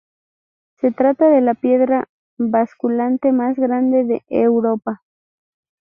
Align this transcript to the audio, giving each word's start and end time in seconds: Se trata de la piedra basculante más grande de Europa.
Se 0.79 0.91
trata 0.91 1.29
de 1.29 1.41
la 1.41 1.53
piedra 1.53 2.09
basculante 2.39 3.31
más 3.31 3.55
grande 3.55 4.03
de 4.03 4.23
Europa. 4.29 5.03